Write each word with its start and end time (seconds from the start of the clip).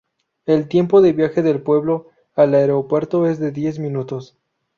El 0.47 0.67
tiempo 0.67 0.99
de 1.03 1.13
viaje 1.13 1.43
del 1.43 1.61
pueblo 1.61 2.07
al 2.35 2.55
aeropuerto 2.55 3.27
es 3.27 3.37
de 3.39 3.51
diez 3.51 3.77
minutos. 3.77 4.35